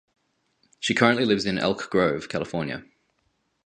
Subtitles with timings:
[0.79, 2.83] She currently lives in Elk Grove, California.